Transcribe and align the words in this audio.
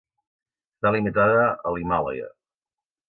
Està 0.77 0.93
limitada 0.95 1.43
a 1.49 1.75
l'Himàlaia. 1.77 2.31